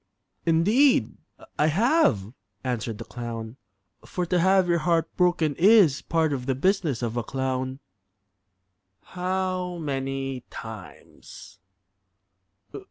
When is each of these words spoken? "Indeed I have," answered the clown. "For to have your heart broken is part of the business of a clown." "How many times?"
"Indeed 0.47 1.15
I 1.59 1.67
have," 1.67 2.33
answered 2.63 2.97
the 2.97 3.03
clown. 3.03 3.57
"For 4.03 4.25
to 4.25 4.39
have 4.39 4.67
your 4.67 4.79
heart 4.79 5.15
broken 5.15 5.53
is 5.59 6.01
part 6.01 6.33
of 6.33 6.47
the 6.47 6.55
business 6.55 7.03
of 7.03 7.17
a 7.17 7.23
clown." 7.23 7.77
"How 9.03 9.77
many 9.77 10.43
times?" 10.49 11.59